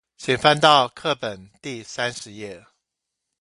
[0.17, 2.65] 請翻到課本第三十頁